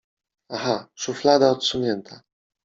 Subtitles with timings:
[0.59, 2.19] Aha, szuflada odsunięta.